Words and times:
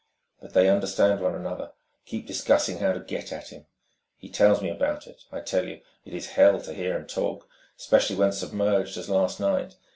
But 0.41 0.53
they 0.55 0.67
understand 0.67 1.21
one 1.21 1.35
another, 1.35 1.73
keep 2.07 2.25
discussing 2.25 2.79
how 2.79 2.91
to 2.91 3.01
get 3.01 3.31
at 3.31 3.49
him.... 3.49 3.67
He 4.17 4.29
tells 4.29 4.59
me 4.59 4.71
about 4.71 5.05
it... 5.05 5.25
I 5.31 5.41
tell 5.41 5.67
you, 5.67 5.81
it 6.05 6.15
is 6.15 6.29
Hell 6.29 6.59
to 6.61 6.73
hear 6.73 6.97
him 6.97 7.05
talk... 7.05 7.47
especially 7.77 8.15
when 8.15 8.31
submerged, 8.31 8.97
as 8.97 9.11
last 9.11 9.39
night. 9.39 9.75